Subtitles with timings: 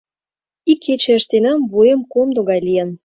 [0.71, 2.89] —Ик кече ыштенам, вуем комдо гае лийын.